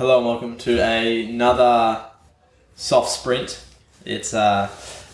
Hello 0.00 0.16
and 0.16 0.26
welcome 0.26 0.56
to 0.56 0.82
another 0.82 2.06
SOF 2.74 3.06
Sprint. 3.06 3.62
It's 4.06 4.32
uh, 4.32 4.70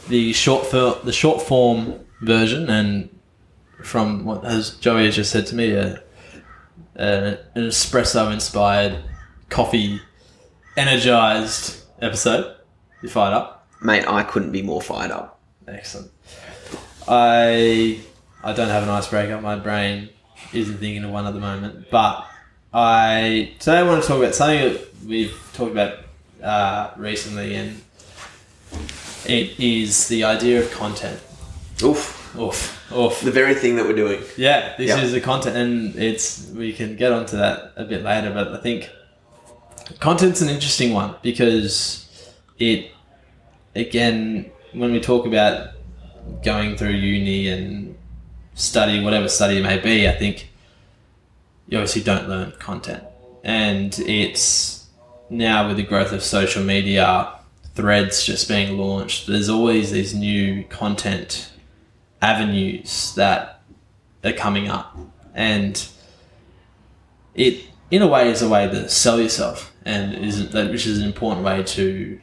the 0.06 0.32
short 0.32 0.64
for 0.64 1.00
the 1.02 1.12
short 1.12 1.42
form 1.42 2.06
version, 2.20 2.70
and 2.70 3.08
from 3.82 4.24
what 4.24 4.44
has 4.44 4.76
Joey 4.76 5.06
has 5.06 5.16
just 5.16 5.32
said 5.32 5.44
to 5.48 5.56
me, 5.56 5.72
a, 5.72 6.00
a, 6.94 7.36
an 7.56 7.64
espresso 7.64 8.32
inspired, 8.32 9.02
coffee 9.48 10.00
energized 10.76 11.82
episode. 12.00 12.54
You 13.02 13.08
fired 13.08 13.34
up? 13.34 13.68
Mate, 13.82 14.04
I 14.06 14.22
couldn't 14.22 14.52
be 14.52 14.62
more 14.62 14.80
fired 14.80 15.10
up. 15.10 15.40
Excellent. 15.66 16.12
I 17.08 17.98
I 18.44 18.52
don't 18.52 18.68
have 18.68 18.84
an 18.84 18.90
icebreaker. 18.90 19.40
My 19.40 19.56
brain 19.56 20.10
isn't 20.52 20.78
thinking 20.78 21.02
of 21.02 21.10
one 21.10 21.26
at 21.26 21.34
the 21.34 21.40
moment, 21.40 21.90
but 21.90 22.24
I 22.76 23.52
today 23.58 23.78
I 23.78 23.82
want 23.84 24.02
to 24.02 24.06
talk 24.08 24.18
about 24.18 24.34
something 24.34 24.58
that 24.74 24.88
we've 25.06 25.34
talked 25.54 25.72
about 25.72 25.94
uh, 26.42 26.90
recently, 26.98 27.54
and 27.54 27.80
it 29.24 29.58
is 29.58 30.08
the 30.08 30.24
idea 30.24 30.60
of 30.60 30.70
content. 30.72 31.18
Oof. 31.82 32.36
Oof, 32.38 32.92
oof. 32.92 33.18
The 33.22 33.30
very 33.30 33.54
thing 33.54 33.76
that 33.76 33.86
we're 33.86 33.96
doing. 33.96 34.22
Yeah, 34.36 34.74
this 34.76 34.90
Yeah. 34.90 35.00
is 35.00 35.12
the 35.12 35.22
content, 35.22 35.56
and 35.56 35.96
it's 35.96 36.50
we 36.54 36.74
can 36.74 36.96
get 36.96 37.12
onto 37.12 37.38
that 37.38 37.72
a 37.76 37.84
bit 37.84 38.02
later. 38.02 38.30
But 38.30 38.48
I 38.48 38.58
think 38.58 38.90
content's 39.98 40.42
an 40.42 40.50
interesting 40.50 40.92
one 40.92 41.14
because 41.22 42.04
it, 42.58 42.90
again, 43.74 44.50
when 44.74 44.92
we 44.92 45.00
talk 45.00 45.24
about 45.24 45.70
going 46.44 46.76
through 46.76 46.90
uni 46.90 47.48
and 47.48 47.96
study 48.52 49.02
whatever 49.02 49.28
study 49.28 49.56
it 49.56 49.62
may 49.62 49.78
be, 49.78 50.06
I 50.06 50.12
think 50.12 50.50
you 51.68 51.78
obviously 51.78 52.02
don't 52.02 52.28
learn 52.28 52.52
content, 52.58 53.02
and 53.44 53.98
it's 54.00 54.86
now 55.30 55.68
with 55.68 55.76
the 55.76 55.82
growth 55.82 56.12
of 56.12 56.22
social 56.22 56.62
media, 56.62 57.32
threads 57.74 58.24
just 58.24 58.48
being 58.48 58.78
launched. 58.78 59.26
There's 59.26 59.48
always 59.48 59.90
these 59.90 60.14
new 60.14 60.64
content 60.64 61.50
avenues 62.22 63.14
that 63.14 63.62
are 64.24 64.32
coming 64.32 64.68
up 64.68 64.96
and 65.34 65.88
it 67.34 67.64
in 67.90 68.02
a 68.02 68.06
way 68.06 68.28
is 68.30 68.42
a 68.42 68.48
way 68.48 68.68
to 68.68 68.88
sell 68.88 69.20
yourself 69.20 69.72
and 69.84 70.14
is 70.14 70.50
that 70.50 70.70
which 70.70 70.86
is 70.86 70.98
an 70.98 71.04
important 71.04 71.44
way 71.44 71.62
to 71.62 72.20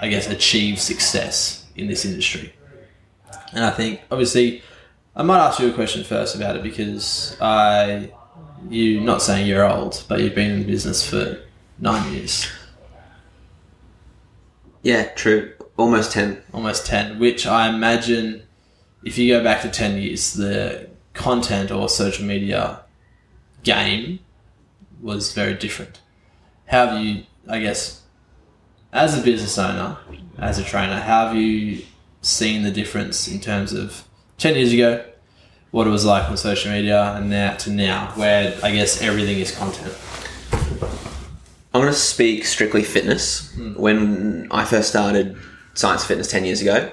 i 0.00 0.08
guess 0.08 0.28
achieve 0.28 0.80
success 0.80 1.66
in 1.76 1.86
this 1.86 2.04
industry 2.04 2.52
and 3.52 3.64
i 3.64 3.70
think 3.70 4.00
obviously 4.10 4.62
i 5.16 5.22
might 5.22 5.44
ask 5.44 5.60
you 5.60 5.68
a 5.68 5.72
question 5.72 6.02
first 6.04 6.34
about 6.34 6.56
it 6.56 6.62
because 6.62 7.36
i 7.40 8.10
you 8.68 9.00
not 9.00 9.20
saying 9.20 9.46
you're 9.46 9.68
old 9.68 10.04
but 10.08 10.20
you've 10.20 10.34
been 10.34 10.52
in 10.52 10.58
the 10.60 10.66
business 10.66 11.08
for 11.08 11.38
nine 11.78 12.12
years 12.12 12.46
Yeah, 14.82 15.04
true. 15.14 15.52
Almost 15.76 16.12
10. 16.12 16.42
almost 16.52 16.86
10, 16.86 17.18
which 17.18 17.46
I 17.46 17.68
imagine 17.68 18.42
if 19.04 19.16
you 19.16 19.32
go 19.32 19.42
back 19.42 19.62
to 19.62 19.70
10 19.70 19.96
years, 19.98 20.34
the 20.34 20.88
content 21.14 21.70
or 21.70 21.88
social 21.88 22.24
media 22.26 22.80
game 23.62 24.18
was 25.00 25.32
very 25.32 25.54
different. 25.54 26.00
How 26.66 26.88
have 26.88 27.00
you, 27.04 27.24
I 27.48 27.60
guess, 27.60 28.02
as 28.92 29.18
a 29.18 29.22
business 29.22 29.56
owner, 29.56 29.98
as 30.38 30.58
a 30.58 30.64
trainer, 30.64 31.00
how 31.00 31.28
have 31.28 31.36
you 31.36 31.84
seen 32.20 32.62
the 32.62 32.70
difference 32.70 33.28
in 33.28 33.40
terms 33.40 33.72
of 33.72 34.04
10 34.38 34.54
years 34.56 34.72
ago, 34.72 35.04
what 35.70 35.86
it 35.86 35.90
was 35.90 36.04
like 36.04 36.28
on 36.28 36.36
social 36.36 36.70
media, 36.70 37.14
and 37.14 37.30
now 37.30 37.54
to 37.56 37.70
now, 37.70 38.12
where 38.14 38.58
I 38.62 38.72
guess 38.72 39.00
everything 39.00 39.38
is 39.38 39.56
content? 39.56 39.94
I'm 41.74 41.80
going 41.80 41.92
to 41.92 41.98
speak 41.98 42.44
strictly 42.44 42.82
fitness. 42.82 43.52
Hmm. 43.54 43.74
When 43.74 44.48
I 44.50 44.64
first 44.64 44.90
started 44.90 45.36
Science 45.74 46.04
Fitness 46.04 46.30
10 46.30 46.44
years 46.44 46.60
ago, 46.60 46.92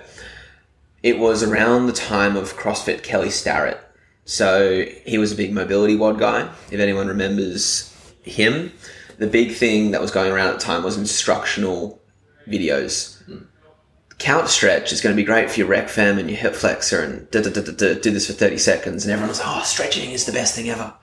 it 1.04 1.20
was 1.20 1.44
around 1.44 1.88
the 1.88 1.94
time 1.94 2.38
of 2.38 2.56
CrossFit 2.56 3.04
Kelly 3.04 3.30
Starrett. 3.30 3.80
So 4.24 4.86
he 5.06 5.18
was 5.18 5.32
a 5.32 5.36
big 5.36 5.52
MobilityWOD 5.52 6.20
guy. 6.20 6.50
If 6.72 6.80
anyone 6.80 7.08
remembers 7.08 7.94
him, 8.24 8.72
the 9.18 9.28
big 9.28 9.54
thing 9.54 9.92
that 9.92 10.02
was 10.02 10.12
going 10.12 10.32
around 10.32 10.48
at 10.50 10.60
the 10.60 10.66
time 10.66 10.84
was 10.84 10.98
instructional 10.98 12.02
videos. 12.48 13.22
Hmm. 13.24 13.38
Couch 14.20 14.50
stretch 14.50 14.92
is 14.92 15.02
going 15.02 15.16
to 15.16 15.20
be 15.22 15.26
great 15.26 15.50
for 15.50 15.60
your 15.60 15.68
rec 15.70 15.90
fem 15.90 16.20
and 16.20 16.30
your 16.30 16.38
hip 16.38 16.54
flexor 16.54 17.02
and 17.02 17.30
da, 17.32 17.42
da, 17.42 17.50
da, 17.50 17.62
da, 17.62 17.72
da, 17.72 17.94
do 18.00 18.12
this 18.12 18.28
for 18.28 18.34
30 18.34 18.58
seconds. 18.58 19.06
And 19.06 19.14
everyone's, 19.14 19.40
like, 19.40 19.48
oh, 19.48 19.64
stretching 19.64 20.12
is 20.12 20.26
the 20.26 20.32
best 20.34 20.56
thing 20.56 20.70
ever. 20.70 20.94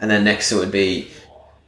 And 0.00 0.10
then 0.10 0.24
next 0.24 0.50
it 0.52 0.56
would 0.56 0.72
be 0.72 1.08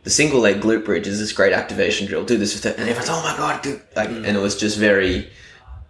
the 0.03 0.11
single 0.11 0.41
leg 0.41 0.61
glute 0.61 0.85
bridge 0.85 1.07
is 1.07 1.19
this 1.21 1.33
great 1.33 1.53
activation 1.53 2.07
drill. 2.07 2.25
Do 2.25 2.37
this 2.37 2.53
for 2.55 2.61
30, 2.61 2.81
and 2.81 2.89
everyone's, 2.91 3.09
oh 3.11 3.23
my 3.23 3.37
God, 3.37 3.63
do, 3.63 3.81
like, 3.95 4.09
and 4.09 4.27
it 4.27 4.41
was 4.41 4.57
just 4.59 4.79
very 4.79 5.31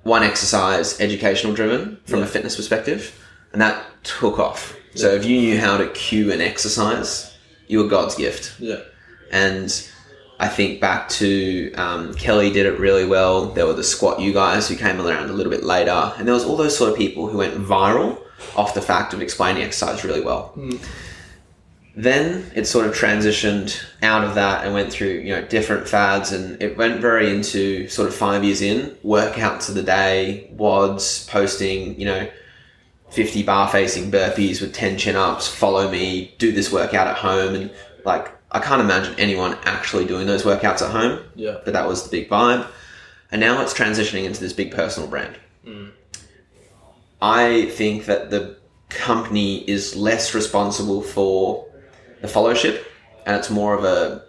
one 0.03 0.23
exercise 0.23 1.01
educational 1.01 1.55
driven 1.55 1.99
from 2.07 2.19
Yeah. 2.21 2.25
a 2.27 2.29
fitness 2.29 2.57
perspective. 2.57 3.19
And 3.53 3.61
that 3.63 3.85
took 4.05 4.39
off. 4.39 4.77
So 4.95 5.15
if 5.15 5.25
you 5.25 5.41
knew 5.41 5.59
how 5.59 5.77
to 5.77 5.89
cue 5.89 6.31
an 6.33 6.41
exercise, 6.41 7.35
you 7.69 7.79
were 7.83 7.89
God's 7.89 8.15
gift. 8.17 8.53
Yeah. 8.59 8.81
And 9.33 9.71
I 10.41 10.49
think 10.49 10.81
back 10.81 11.09
to 11.11 11.73
um, 11.75 12.15
Kelly 12.15 12.51
did 12.51 12.67
it 12.67 12.79
really 12.79 13.05
well. 13.05 13.47
There 13.47 13.67
were 13.67 13.75
the 13.75 13.85
Squat 13.85 14.21
U 14.21 14.33
guys 14.33 14.69
who 14.69 14.75
came 14.75 15.01
around 15.01 15.29
a 15.29 15.35
little 15.35 15.53
bit 15.53 15.63
later, 15.63 16.13
and 16.17 16.27
there 16.27 16.35
was 16.35 16.45
all 16.45 16.57
those 16.57 16.77
sort 16.77 16.91
of 16.91 16.97
people 16.97 17.29
who 17.29 17.39
went 17.39 17.55
viral 17.55 18.19
off 18.57 18.75
the 18.75 18.81
fact 18.81 19.13
of 19.13 19.21
explaining 19.21 19.63
exercise 19.63 20.03
really 20.03 20.23
well. 20.23 20.53
Then 21.95 22.51
it 22.55 22.67
sort 22.67 22.87
of 22.87 22.95
transitioned 22.95 23.79
out 24.03 24.25
of 24.25 24.35
that 24.37 24.65
and 24.65 24.73
went 24.73 24.91
through 24.91 25.09
you 25.09 25.35
know 25.35 25.43
different 25.43 25.87
fads, 25.87 26.33
and 26.33 26.61
it 26.63 26.77
went 26.77 27.01
very 27.01 27.31
into 27.31 27.87
sort 27.89 28.09
of 28.09 28.15
five 28.15 28.43
years 28.43 28.63
in 28.63 28.97
workouts 29.05 29.69
of 29.69 29.75
the 29.75 29.83
day, 29.83 30.51
WODs, 30.57 31.29
posting 31.29 32.01
you 32.01 32.07
know 32.07 32.27
50 33.11 33.43
bar 33.43 33.69
facing 33.69 34.11
burpees 34.11 34.61
with 34.61 34.73
10 34.73 34.97
chin 34.97 35.17
ups, 35.17 35.49
follow 35.49 35.91
me, 35.91 36.35
do 36.39 36.53
this 36.53 36.73
workout 36.73 37.09
at 37.09 37.17
home. 37.17 37.55
And 37.55 37.71
like, 38.05 38.31
I 38.53 38.59
can't 38.61 38.81
imagine 38.81 39.15
anyone 39.19 39.57
actually 39.65 40.05
doing 40.07 40.27
those 40.27 40.43
workouts 40.43 40.83
at 40.83 40.91
home, 40.91 41.21
Yeah. 41.37 41.59
but 41.65 41.73
that 41.75 41.87
was 41.87 42.03
the 42.05 42.11
big 42.11 42.29
vibe. 42.29 42.67
And 43.31 43.41
now 43.41 43.63
it's 43.63 43.73
transitioning 43.73 44.25
into 44.25 44.41
this 44.41 44.53
big 44.53 44.73
personal 44.73 45.09
brand. 45.09 45.37
I 47.23 47.67
think 47.67 48.07
that 48.07 48.31
the 48.31 48.57
company 48.89 49.59
is 49.69 49.95
less 49.95 50.35
responsible 50.35 51.03
for 51.03 51.67
the 52.23 52.29
followship 52.29 52.87
and 53.27 53.37
it's 53.37 53.51
more 53.51 53.75
of 53.75 53.85
a 53.85 54.25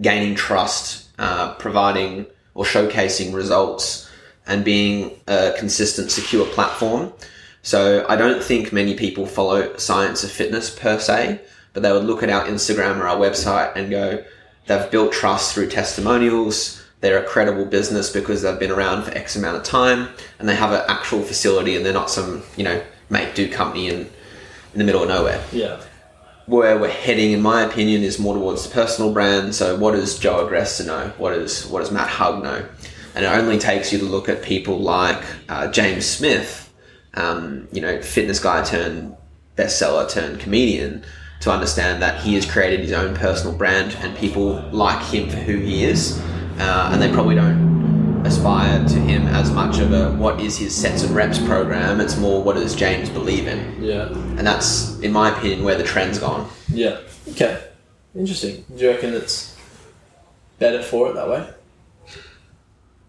gaining 0.00 0.34
trust, 0.34 1.08
uh, 1.18 1.54
providing 1.54 2.26
or 2.54 2.64
showcasing 2.64 3.34
results 3.34 4.08
and 4.46 4.64
being 4.64 5.10
a 5.26 5.52
consistent, 5.58 6.10
secure 6.10 6.46
platform. 6.46 7.12
So 7.62 8.06
I 8.08 8.16
don't 8.16 8.42
think 8.42 8.72
many 8.72 8.94
people 8.94 9.26
follow 9.26 9.76
science 9.76 10.24
of 10.24 10.30
fitness 10.30 10.70
per 10.70 10.98
se, 10.98 11.40
but 11.72 11.82
they 11.82 11.92
would 11.92 12.04
look 12.04 12.22
at 12.22 12.30
our 12.30 12.44
Instagram 12.46 12.98
or 12.98 13.06
our 13.06 13.16
website 13.16 13.74
and 13.76 13.90
go, 13.90 14.24
they've 14.66 14.90
built 14.90 15.12
trust 15.12 15.54
through 15.54 15.68
testimonials. 15.68 16.82
They're 17.00 17.18
a 17.18 17.26
credible 17.26 17.64
business 17.64 18.10
because 18.10 18.42
they've 18.42 18.58
been 18.58 18.70
around 18.70 19.04
for 19.04 19.10
X 19.16 19.36
amount 19.36 19.56
of 19.56 19.62
time 19.62 20.08
and 20.38 20.48
they 20.48 20.54
have 20.54 20.72
an 20.72 20.82
actual 20.88 21.22
facility 21.22 21.76
and 21.76 21.84
they're 21.86 21.92
not 21.92 22.10
some, 22.10 22.42
you 22.56 22.64
know, 22.64 22.82
make 23.08 23.34
do 23.34 23.50
company 23.50 23.88
in, 23.88 24.00
in 24.00 24.78
the 24.78 24.84
middle 24.84 25.02
of 25.02 25.08
nowhere 25.08 25.42
Yeah. 25.52 25.80
where 26.46 26.78
we're 26.78 26.90
heading, 26.90 27.32
in 27.32 27.40
my 27.40 27.62
opinion, 27.62 28.02
is 28.02 28.18
more 28.18 28.34
towards 28.34 28.64
the 28.66 28.74
personal 28.74 29.12
brand. 29.12 29.54
So, 29.54 29.76
what 29.78 29.92
does 29.92 30.18
Joe 30.18 30.46
Agresta 30.46 30.86
know? 30.86 31.12
What 31.16 31.30
does 31.30 31.66
what 31.66 31.80
does 31.80 31.90
Matt 31.90 32.08
Hug 32.08 32.42
know? 32.42 32.66
And 33.14 33.24
it 33.24 33.28
only 33.28 33.58
takes 33.58 33.92
you 33.92 33.98
to 33.98 34.04
look 34.04 34.28
at 34.28 34.42
people 34.42 34.78
like 34.78 35.20
uh, 35.48 35.68
James 35.72 36.06
Smith, 36.06 36.72
um, 37.14 37.66
you 37.72 37.80
know, 37.80 38.00
fitness 38.02 38.38
guy 38.38 38.62
turned 38.62 39.16
bestseller 39.56 40.08
turned 40.08 40.38
comedian, 40.40 41.02
to 41.40 41.50
understand 41.50 42.02
that 42.02 42.20
he 42.20 42.34
has 42.34 42.44
created 42.50 42.80
his 42.80 42.92
own 42.92 43.14
personal 43.14 43.54
brand, 43.56 43.96
and 44.00 44.16
people 44.16 44.60
like 44.72 45.02
him 45.06 45.28
for 45.28 45.36
who 45.36 45.56
he 45.56 45.84
is, 45.84 46.20
uh, 46.58 46.90
and 46.92 47.00
they 47.00 47.10
probably 47.12 47.34
don't 47.34 47.70
aspire 48.26 48.86
to 48.86 48.94
him 48.98 49.26
as 49.28 49.50
much 49.50 49.78
of 49.78 49.92
a 49.92 50.12
what 50.12 50.38
is 50.40 50.58
his 50.58 50.74
sets 50.74 51.02
and 51.02 51.14
reps 51.14 51.38
program. 51.38 52.00
It's 52.00 52.18
more 52.18 52.42
what 52.42 52.56
does 52.56 52.74
James 52.74 53.08
believe 53.08 53.46
in, 53.46 53.82
Yeah. 53.82 54.08
and 54.08 54.46
that's, 54.46 54.98
in 55.00 55.12
my 55.12 55.30
opinion, 55.36 55.64
where 55.64 55.76
the 55.76 55.84
trend's 55.84 56.18
gone. 56.18 56.48
Yeah. 56.72 56.98
Okay. 57.30 57.58
Interesting. 58.14 58.64
Do 58.76 58.84
you 58.84 58.90
reckon 58.90 59.14
it's 59.14 59.56
better 60.58 60.82
for 60.82 61.08
it 61.08 61.14
that 61.14 61.28
way? 61.30 61.46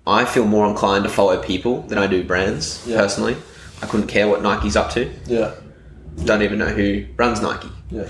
I 0.08 0.24
feel 0.26 0.46
more 0.46 0.68
inclined 0.70 1.04
to 1.04 1.10
follow 1.10 1.38
people 1.42 1.82
than 1.84 1.98
I 1.98 2.08
do 2.08 2.24
brands 2.24 2.82
Yeah. 2.88 2.98
personally. 2.98 3.36
I 3.84 3.88
couldn't 3.88 4.08
care 4.08 4.28
what 4.28 4.42
Nike's 4.42 4.76
up 4.76 4.92
to. 4.92 5.10
Yeah. 5.28 5.52
Don't 6.26 6.42
even 6.42 6.60
know 6.60 6.68
who 6.68 7.06
runs 7.18 7.42
Nike. 7.42 7.70
Yeah. 7.90 8.08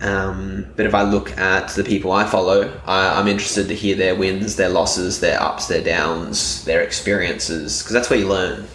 Um, 0.00 0.66
but 0.76 0.86
if 0.86 0.94
I 0.94 1.02
look 1.02 1.36
at 1.36 1.70
the 1.70 1.82
people 1.82 2.12
I 2.12 2.24
follow, 2.24 2.72
I, 2.86 3.18
I'm 3.18 3.26
interested 3.26 3.68
to 3.68 3.74
hear 3.74 3.96
their 3.96 4.14
wins, 4.14 4.56
their 4.56 4.68
losses, 4.68 5.20
their 5.20 5.42
ups, 5.42 5.66
their 5.66 5.82
downs, 5.82 6.64
their 6.64 6.82
experiences, 6.82 7.82
because 7.82 7.92
that's 7.92 8.08
where 8.08 8.18
you 8.18 8.28
learn. 8.28 8.68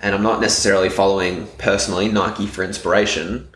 And 0.00 0.14
I'm 0.14 0.22
not 0.22 0.40
necessarily 0.40 0.88
following 0.88 1.46
personally 1.58 2.08
Nike 2.08 2.46
for 2.46 2.64
inspiration. 2.64 3.48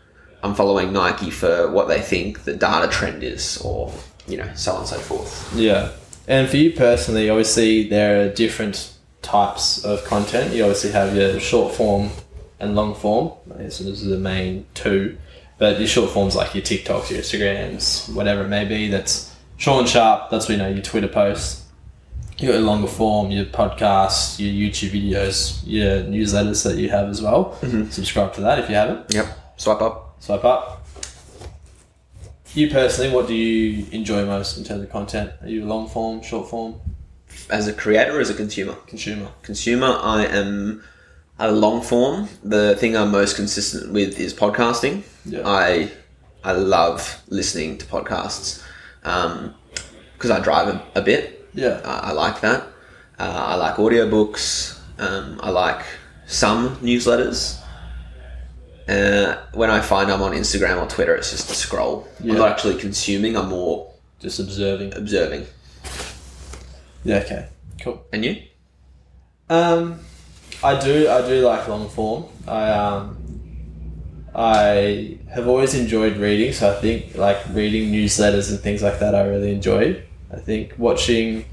I'm 0.43 0.55
following 0.55 0.93
Nike 0.93 1.31
for 1.31 1.71
what 1.71 1.87
they 1.87 2.01
think 2.01 2.43
the 2.43 2.55
data 2.55 2.87
trend 2.87 3.23
is, 3.23 3.57
or 3.63 3.93
you 4.27 4.37
know, 4.37 4.49
so 4.53 4.73
on 4.73 4.79
and 4.79 4.87
so 4.87 4.97
forth. 4.99 5.51
Yeah. 5.55 5.91
And 6.27 6.47
for 6.47 6.57
you 6.57 6.71
personally, 6.73 7.29
obviously 7.29 7.89
there 7.89 8.21
are 8.21 8.29
different 8.29 8.93
types 9.23 9.83
of 9.83 10.03
content. 10.05 10.53
You 10.53 10.63
obviously 10.63 10.91
have 10.91 11.15
your 11.15 11.39
short 11.39 11.73
form 11.73 12.11
and 12.59 12.75
long 12.75 12.93
form. 12.95 13.33
I 13.57 13.63
guess 13.63 13.79
those 13.79 14.05
are 14.05 14.09
the 14.09 14.17
main 14.17 14.65
two. 14.73 15.17
But 15.57 15.77
your 15.79 15.87
short 15.87 16.11
forms 16.11 16.35
like 16.35 16.55
your 16.55 16.63
TikToks, 16.63 17.09
your 17.09 17.19
Instagrams, 17.19 18.13
whatever 18.13 18.43
it 18.43 18.47
may 18.47 18.63
be, 18.65 18.87
that's 18.87 19.35
short 19.57 19.81
and 19.81 19.89
sharp. 19.89 20.29
That's 20.29 20.47
what 20.47 20.53
you 20.53 20.57
know, 20.57 20.69
your 20.69 20.81
Twitter 20.81 21.09
posts. 21.09 21.65
You 22.37 22.47
got 22.47 22.53
your 22.55 22.63
longer 22.63 22.87
form, 22.87 23.31
your 23.31 23.43
podcasts, 23.45 24.39
your 24.39 24.49
YouTube 24.53 24.91
videos, 24.91 25.61
your 25.65 26.03
newsletters 26.03 26.63
that 26.63 26.77
you 26.77 26.89
have 26.89 27.09
as 27.09 27.21
well. 27.21 27.57
Mm-hmm. 27.61 27.89
Subscribe 27.89 28.33
to 28.35 28.41
that 28.41 28.59
if 28.59 28.69
you 28.69 28.75
haven't. 28.75 29.13
Yep. 29.13 29.27
Swipe 29.57 29.81
up. 29.81 30.15
Swipe 30.21 30.45
up. 30.45 30.87
You 32.53 32.69
personally, 32.69 33.13
what 33.13 33.27
do 33.27 33.35
you 33.35 33.85
enjoy 33.91 34.25
most 34.25 34.57
in 34.57 34.63
terms 34.63 34.81
of 34.83 34.89
content? 34.89 35.31
Are 35.41 35.49
you 35.49 35.65
long 35.65 35.87
form, 35.89 36.21
short 36.23 36.49
form, 36.49 36.75
As 37.49 37.67
a 37.67 37.73
creator 37.73 38.17
or 38.17 38.21
as 38.21 38.29
a 38.29 38.33
consumer? 38.33 38.75
consumer? 38.87 39.27
Consumer, 39.43 39.99
I 40.01 40.25
am 40.25 40.83
a 41.39 41.51
long 41.51 41.81
form. 41.81 42.27
The 42.43 42.75
thing 42.75 42.95
I'm 42.95 43.11
most 43.11 43.35
consistent 43.35 43.91
with 43.93 44.19
is 44.19 44.33
podcasting. 44.33 45.03
Yeah. 45.25 45.41
I 45.45 45.91
I 46.43 46.53
love 46.53 47.21
listening 47.29 47.77
to 47.79 47.85
podcasts 47.85 48.63
because 49.01 50.31
I 50.31 50.39
drive 50.39 50.67
a, 50.67 50.83
a 50.95 51.01
bit. 51.01 51.49
Yeah. 51.53 51.81
I, 51.83 52.09
I 52.09 52.11
like 52.11 52.41
that. 52.41 52.63
Uh, 53.17 53.43
I 53.47 53.55
like 53.55 53.75
audiobooks. 53.75 54.79
Um, 54.97 55.39
I 55.43 55.49
like 55.49 55.85
some 56.27 56.75
newsletters. 56.77 57.61
Uh, 58.87 59.37
when 59.53 59.69
I 59.69 59.81
find 59.81 60.09
I'm 60.11 60.21
on 60.21 60.31
Instagram 60.31 60.81
or 60.81 60.87
Twitter, 60.87 61.15
it's 61.15 61.31
just 61.31 61.49
a 61.51 61.53
scroll. 61.53 62.07
Yeah. 62.23 62.33
I'm 62.33 62.39
not 62.39 62.51
actually 62.51 62.77
consuming. 62.79 63.37
I'm 63.37 63.49
more 63.49 63.93
Just 64.19 64.39
observing. 64.39 64.93
observing. 64.95 65.45
Yeah. 67.03 67.17
Okay. 67.19 67.47
Cool. 67.81 68.03
And 68.11 68.25
you? 68.25 68.41
Um, 69.49 69.99
I 70.63 70.79
do. 70.79 71.09
I 71.09 71.27
do 71.27 71.41
like 71.45 71.67
long 71.67 71.89
form. 71.89 72.25
I 72.47 72.69
um, 72.71 73.17
I 74.35 75.17
have 75.33 75.47
always 75.47 75.73
enjoyed 75.73 76.17
reading, 76.17 76.53
so 76.53 76.71
I 76.71 76.75
think 76.81 77.15
like 77.15 77.37
reading 77.53 77.91
newsletters 77.91 78.49
and 78.49 78.59
things 78.59 78.83
like 78.83 78.99
that. 78.99 79.15
I 79.15 79.23
really 79.23 79.53
enjoy. 79.53 80.03
I 80.31 80.37
think 80.37 80.73
watching, 80.77 81.45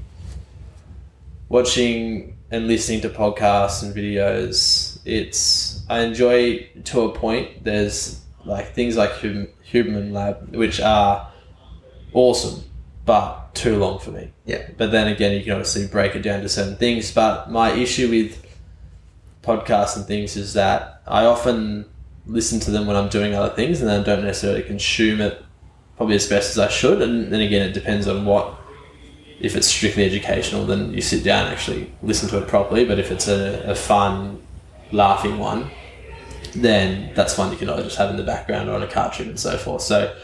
watching 1.49 2.37
and 2.51 2.67
listening 2.67 3.01
to 3.01 3.09
podcasts 3.09 3.81
and 3.83 3.95
videos. 3.95 4.99
It's 5.05 5.85
I 5.89 6.01
enjoy 6.01 6.69
to 6.85 7.01
a 7.01 7.13
point. 7.13 7.63
There's 7.63 8.21
like 8.43 8.73
things 8.73 8.97
like 8.97 9.11
hum, 9.11 9.47
Huberman 9.71 10.11
Lab, 10.11 10.53
which 10.53 10.81
are 10.81 11.31
awesome, 12.13 12.63
but 13.05 13.55
too 13.55 13.77
long 13.77 13.99
for 13.99 14.11
me. 14.11 14.31
Yeah. 14.45 14.67
But 14.77 14.91
then 14.91 15.07
again, 15.07 15.33
you 15.33 15.43
can 15.43 15.53
obviously 15.53 15.87
break 15.87 16.15
it 16.15 16.21
down 16.21 16.41
to 16.41 16.49
certain 16.49 16.75
things. 16.75 17.11
But 17.11 17.49
my 17.49 17.71
issue 17.71 18.09
with 18.09 18.43
podcasts 19.47 19.95
and 19.95 20.05
things 20.05 20.35
is 20.35 20.53
that 20.53 21.01
I 21.07 21.25
often 21.25 21.85
listen 22.25 22.59
to 22.59 22.71
them 22.71 22.85
when 22.85 22.97
I'm 22.97 23.07
doing 23.07 23.33
other 23.33 23.53
things 23.55 23.81
and 23.81 23.89
I 23.89 24.03
don't 24.03 24.23
necessarily 24.23 24.63
consume 24.63 25.21
it 25.21 25.43
probably 25.95 26.15
as 26.15 26.27
best 26.27 26.51
as 26.51 26.59
I 26.59 26.67
should. 26.67 27.01
And 27.01 27.31
then 27.31 27.41
again, 27.41 27.69
it 27.69 27.73
depends 27.73 28.07
on 28.07 28.25
what. 28.25 28.55
If 29.39 29.55
it's 29.55 29.67
strictly 29.67 30.03
educational, 30.03 30.65
then 30.65 30.91
you 30.95 31.01
sit 31.01 31.23
down 31.23 31.45
and 31.45 31.53
actually 31.53 31.93
listen 32.01 32.27
to 32.29 32.39
it 32.39 32.47
properly. 32.47 32.85
But 32.85 32.97
if 32.97 33.11
it's 33.11 33.27
a, 33.27 33.69
a 33.69 33.75
fun, 33.75 34.41
laughing 34.91 35.37
one, 35.37 35.69
then 36.55 37.11
that's 37.13 37.37
one 37.37 37.51
you 37.51 37.57
can 37.57 37.69
always 37.69 37.85
just 37.85 37.97
have 37.97 38.09
in 38.09 38.17
the 38.17 38.23
background 38.23 38.67
or 38.67 38.73
on 38.73 38.81
a 38.81 38.87
cartoon 38.87 39.29
and 39.29 39.39
so 39.39 39.55
forth. 39.55 39.83
So 39.83 40.15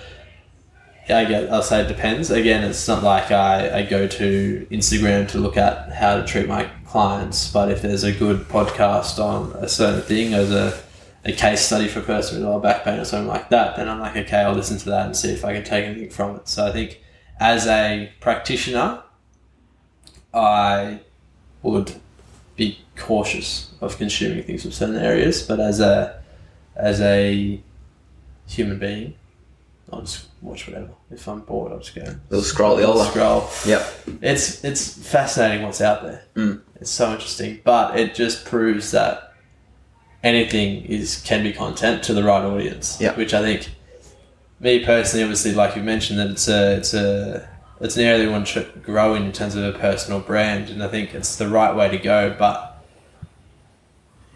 yeah, 1.07 1.19
I 1.19 1.25
guess 1.25 1.51
I'll 1.51 1.61
say 1.61 1.81
it 1.81 1.87
depends. 1.87 2.31
Again, 2.31 2.63
it's 2.63 2.87
not 2.87 3.03
like 3.03 3.31
I, 3.31 3.79
I 3.79 3.83
go 3.83 4.07
to 4.07 4.67
Instagram 4.71 5.27
to 5.29 5.37
look 5.37 5.57
at 5.57 5.91
how 5.91 6.15
to 6.17 6.25
treat 6.25 6.47
my 6.47 6.69
clients, 6.93 7.51
but 7.51 7.71
if 7.71 7.81
there's 7.81 8.03
a 8.03 8.11
good 8.11 8.41
podcast 8.47 9.17
on 9.17 9.51
a 9.53 9.67
certain 9.67 10.03
thing, 10.03 10.35
as 10.35 10.51
a, 10.51 10.79
a 11.25 11.31
case 11.31 11.61
study 11.65 11.87
for 11.87 12.01
a 12.01 12.03
person 12.03 12.37
with 12.37 12.47
lower 12.47 12.59
back 12.59 12.83
pain 12.83 12.99
or 12.99 13.03
something 13.03 13.27
like 13.27 13.49
that, 13.49 13.75
then 13.75 13.89
I'm 13.89 13.99
like, 13.99 14.15
okay, 14.15 14.41
I'll 14.41 14.53
listen 14.53 14.77
to 14.77 14.85
that 14.91 15.07
and 15.07 15.17
see 15.17 15.31
if 15.31 15.43
I 15.43 15.53
can 15.53 15.63
take 15.63 15.85
anything 15.85 16.11
from 16.11 16.35
it. 16.35 16.47
So 16.47 16.67
I 16.67 16.71
think 16.71 17.01
as 17.39 17.65
a 17.65 18.13
practitioner, 18.19 19.01
I 20.35 20.99
would 21.63 21.95
be 22.57 22.77
cautious 22.95 23.71
of 23.81 23.97
consuming 23.97 24.43
things 24.43 24.61
from 24.61 24.71
certain 24.71 24.97
areas, 24.97 25.41
but 25.41 25.59
as 25.59 25.79
a 25.79 26.21
as 26.75 27.01
a 27.01 27.59
human 28.45 28.77
being, 28.77 29.15
I'll 29.91 30.01
just 30.01 30.27
watch 30.41 30.67
whatever. 30.67 30.89
If 31.11 31.27
I'm 31.27 31.41
bored, 31.41 31.71
I'll 31.71 31.79
just 31.79 31.93
go 31.95 32.03
Little 32.29 32.43
scroll 32.43 32.75
the 32.77 32.83
old. 32.83 33.05
scroll. 33.07 33.49
Yep. 33.65 33.93
It's 34.21 34.63
it's 34.63 35.07
fascinating 35.07 35.63
what's 35.65 35.81
out 35.81 36.03
there. 36.03 36.23
Mm. 36.35 36.61
It's 36.79 36.89
so 36.89 37.11
interesting, 37.13 37.61
but 37.63 37.99
it 37.99 38.15
just 38.15 38.45
proves 38.45 38.91
that 38.91 39.33
anything 40.23 40.85
is 40.85 41.21
can 41.25 41.43
be 41.43 41.53
content 41.53 42.03
to 42.03 42.13
the 42.13 42.23
right 42.23 42.43
audience. 42.43 42.97
Yeah. 42.99 43.13
Which 43.15 43.33
I 43.33 43.41
think, 43.41 43.69
me 44.59 44.83
personally, 44.83 45.23
obviously, 45.23 45.53
like 45.53 45.75
you 45.75 45.83
mentioned, 45.83 46.17
that 46.19 46.29
it's 46.31 46.47
a 46.47 46.77
it's 46.77 46.93
a 46.93 47.47
it's 47.81 47.97
an 47.97 48.03
area 48.03 48.19
that 48.19 48.25
we 48.25 48.31
want 48.31 48.47
to 48.47 48.63
grow 48.81 49.13
in 49.15 49.23
in 49.23 49.31
terms 49.31 49.55
of 49.55 49.63
a 49.75 49.77
personal 49.77 50.19
brand, 50.21 50.69
and 50.69 50.81
I 50.81 50.87
think 50.87 51.13
it's 51.13 51.35
the 51.35 51.47
right 51.49 51.75
way 51.75 51.89
to 51.89 51.97
go. 51.97 52.35
But 52.39 52.72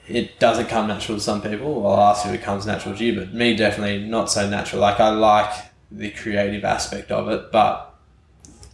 it 0.07 0.39
doesn't 0.39 0.67
come 0.67 0.87
natural 0.87 1.17
to 1.17 1.23
some 1.23 1.41
people. 1.41 1.85
I'll 1.85 2.11
ask 2.11 2.25
if 2.25 2.33
it 2.33 2.41
comes 2.41 2.65
natural 2.65 2.95
to 2.95 3.03
you, 3.03 3.19
but 3.19 3.33
me 3.33 3.55
definitely 3.55 4.07
not 4.07 4.31
so 4.31 4.49
natural. 4.49 4.81
Like 4.81 4.99
I 4.99 5.09
like 5.09 5.53
the 5.91 6.11
creative 6.11 6.63
aspect 6.63 7.11
of 7.11 7.29
it, 7.29 7.51
but 7.51 7.95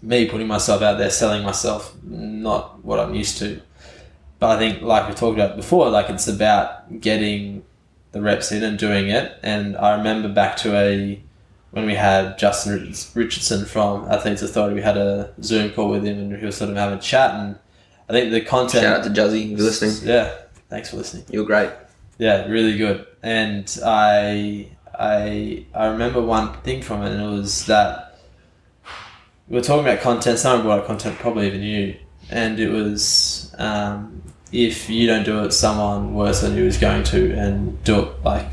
me 0.02 0.28
putting 0.28 0.48
myself 0.48 0.82
out 0.82 0.98
there, 0.98 1.10
selling 1.10 1.44
myself, 1.44 1.96
not 2.04 2.84
what 2.84 3.00
I'm 3.00 3.16
used 3.16 3.38
to. 3.40 3.62
But 4.40 4.58
I 4.58 4.60
think, 4.60 4.82
like 4.82 5.08
we 5.08 5.16
talked 5.16 5.40
about 5.40 5.56
before, 5.56 5.90
like 5.90 6.10
it's 6.10 6.28
about 6.28 7.00
getting 7.00 7.64
the 8.12 8.22
reps 8.22 8.52
in 8.52 8.64
and 8.64 8.78
doing 8.78 9.10
it. 9.10 9.40
And 9.42 9.78
I 9.78 9.96
remember 9.96 10.28
back 10.28 10.58
to 10.58 10.76
a 10.76 11.24
when 11.72 11.88
we 11.88 11.96
had 11.96 12.38
Justin 12.38 12.94
Richardson 13.16 13.66
from 13.66 14.06
Athletes 14.12 14.44
Authority, 14.44 14.76
we 14.76 14.82
had 14.82 14.96
a 14.96 15.34
Zoom 15.42 15.72
call 15.72 15.90
with 15.90 16.04
him, 16.04 16.20
and 16.20 16.38
he 16.38 16.46
was 16.46 16.56
sort 16.56 16.70
of 16.70 16.76
having 16.76 17.00
a 17.00 17.02
chat. 17.02 17.34
And 17.34 17.58
I 18.08 18.14
think 18.14 18.32
the 18.32 18.42
content. 18.42 18.84
Shout 18.84 19.00
out 19.00 19.04
to 19.06 19.10
Juzzy 19.10 19.58
listening. 19.58 20.08
Yeah, 20.08 20.36
thanks 20.70 20.90
for 20.90 20.98
listening. 20.98 21.26
You're 21.30 21.46
great. 21.46 21.70
Yeah, 22.18 22.46
really 22.48 22.78
good. 22.78 23.06
And 23.22 23.66
I 23.86 24.68
I 24.98 25.66
I 25.74 25.88
remember 25.88 26.22
one 26.22 26.54
thing 26.62 26.82
from 26.82 27.04
it, 27.04 27.12
and 27.12 27.22
it 27.22 27.38
was 27.38 27.66
that 27.66 28.20
we 29.48 29.56
were 29.56 29.64
talking 29.64 29.86
about 29.86 30.02
content. 30.02 30.40
Someone 30.40 30.66
brought 30.66 30.80
up 30.80 30.88
content, 30.88 31.18
probably 31.20 31.48
even 31.48 31.62
you, 31.62 31.98
and 32.30 32.60
it 32.60 32.70
was 32.70 33.54
um, 33.58 34.22
if 34.52 34.90
you 34.90 35.08
don't 35.08 35.24
do 35.24 35.44
it, 35.44 35.52
someone 35.52 36.14
worse 36.14 36.42
than 36.42 36.56
you 36.56 36.66
is 36.66 36.78
going 36.78 37.04
to, 37.06 37.34
and 37.34 37.84
do 37.84 38.02
it 38.02 38.24
like 38.24 38.46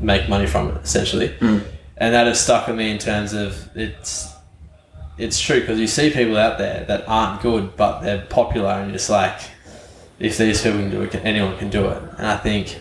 make 0.00 0.28
money 0.28 0.46
from 0.46 0.68
it 0.68 0.82
essentially. 0.82 1.28
Mm. 1.28 1.64
And 1.98 2.14
that 2.14 2.26
has 2.26 2.40
stuck 2.40 2.66
with 2.66 2.76
me 2.76 2.90
in 2.90 2.98
terms 2.98 3.32
of 3.32 3.68
it's 3.76 4.32
it's 5.18 5.40
true 5.40 5.60
because 5.60 5.78
you 5.78 5.86
see 5.86 6.10
people 6.10 6.36
out 6.36 6.58
there 6.58 6.84
that 6.86 7.04
aren't 7.06 7.42
good, 7.42 7.76
but 7.76 8.00
they're 8.00 8.24
popular, 8.26 8.70
and 8.70 8.88
you're 8.88 8.98
just 8.98 9.10
like, 9.10 9.40
if 10.22 10.38
these 10.38 10.62
people 10.62 10.78
can 10.78 10.90
do 10.90 11.02
it, 11.02 11.14
anyone 11.16 11.58
can 11.58 11.68
do 11.68 11.88
it. 11.88 12.02
And 12.16 12.26
I 12.26 12.36
think, 12.36 12.80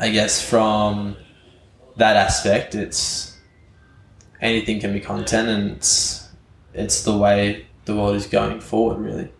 I 0.00 0.08
guess 0.08 0.42
from 0.42 1.16
that 1.96 2.16
aspect, 2.16 2.74
it's 2.74 3.36
anything 4.40 4.80
can 4.80 4.92
be 4.92 5.00
content, 5.00 5.48
and 5.48 5.70
it's 5.72 6.28
it's 6.72 7.04
the 7.04 7.16
way 7.16 7.66
the 7.84 7.94
world 7.94 8.16
is 8.16 8.26
going 8.26 8.60
forward, 8.60 8.98
really. 8.98 9.32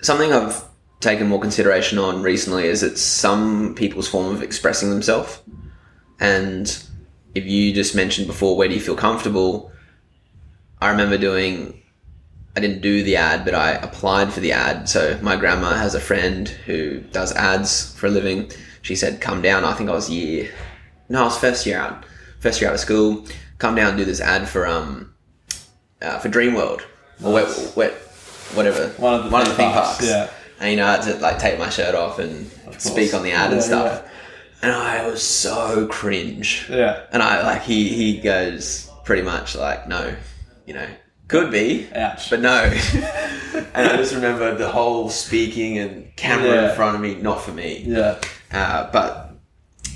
Something 0.00 0.32
I've 0.32 0.64
taken 1.00 1.28
more 1.28 1.40
consideration 1.40 1.98
on 1.98 2.22
recently 2.22 2.64
is 2.64 2.82
it's 2.82 3.02
some 3.02 3.74
people's 3.74 4.08
form 4.08 4.34
of 4.34 4.42
expressing 4.42 4.88
themselves. 4.88 5.42
And 6.18 6.82
if 7.34 7.44
you 7.44 7.72
just 7.74 7.94
mentioned 7.94 8.26
before, 8.26 8.56
where 8.56 8.68
do 8.68 8.74
you 8.74 8.80
feel 8.80 8.96
comfortable? 8.96 9.70
I 10.80 10.88
remember 10.88 11.18
doing, 11.18 11.79
I 12.56 12.60
didn't 12.60 12.80
do 12.80 13.02
the 13.02 13.16
ad, 13.16 13.44
but 13.44 13.54
I 13.54 13.72
applied 13.72 14.32
for 14.32 14.40
the 14.40 14.52
ad. 14.52 14.88
So 14.88 15.18
my 15.22 15.36
grandma 15.36 15.74
has 15.74 15.94
a 15.94 16.00
friend 16.00 16.48
who 16.48 17.00
does 17.00 17.32
ads 17.36 17.94
for 17.94 18.06
a 18.06 18.10
living. 18.10 18.50
She 18.82 18.96
said, 18.96 19.20
come 19.20 19.40
down. 19.42 19.64
I 19.64 19.72
think 19.74 19.88
I 19.88 19.92
was 19.92 20.10
year, 20.10 20.50
no, 21.08 21.20
I 21.22 21.24
was 21.24 21.38
first 21.38 21.64
year 21.66 21.78
out, 21.78 22.04
first 22.40 22.60
year 22.60 22.70
out 22.70 22.74
of 22.74 22.80
school. 22.80 23.24
Come 23.58 23.74
down 23.74 23.90
and 23.90 23.98
do 23.98 24.04
this 24.04 24.20
ad 24.20 24.48
for, 24.48 24.66
um, 24.66 25.14
uh, 26.02 26.18
for 26.18 26.28
Dreamworld 26.28 26.82
or 27.22 27.32
wet, 27.34 27.72
wet, 27.76 27.92
whatever. 28.54 28.88
One 28.98 29.14
of 29.14 29.24
the 29.24 29.30
one 29.30 29.42
of 29.42 29.48
theme 29.48 29.56
the 29.56 29.62
theme 29.62 29.72
parks, 29.72 29.88
parks. 29.98 30.06
yeah. 30.08 30.30
And 30.58 30.70
you 30.70 30.76
know, 30.78 30.86
I 30.86 30.92
had 30.96 31.02
to 31.02 31.14
like 31.18 31.38
take 31.38 31.58
my 31.58 31.68
shirt 31.70 31.94
off 31.94 32.18
and 32.18 32.50
course. 32.64 32.82
speak 32.82 33.14
on 33.14 33.22
the 33.22 33.32
ad 33.32 33.52
and 33.52 33.60
Yeah, 33.60 33.66
stuff. 33.66 34.10
And 34.62 34.72
I 34.72 35.06
was 35.06 35.22
so 35.22 35.86
cringe. 35.88 36.66
Yeah. 36.70 37.02
And 37.12 37.22
I 37.22 37.42
like 37.42 37.62
he 37.62 37.88
he 37.90 38.18
goes 38.18 38.90
pretty 39.04 39.22
much 39.22 39.54
like 39.56 39.86
no, 39.88 40.14
you 40.66 40.74
know, 40.74 40.86
could 41.30 41.50
be, 41.50 41.88
Ouch. 41.94 42.28
but 42.28 42.40
no. 42.40 42.64
and 43.74 43.88
I 43.88 43.96
just 43.96 44.14
remember 44.14 44.54
the 44.56 44.68
whole 44.68 45.08
speaking 45.08 45.78
and 45.78 46.14
camera 46.16 46.48
Yeah. 46.54 46.70
in 46.70 46.76
front 46.76 46.96
of 46.96 47.00
me, 47.02 47.14
not 47.14 47.40
for 47.40 47.52
me. 47.52 47.84
Yeah. 47.86 48.18
Uh, 48.52 48.90
but 48.92 49.26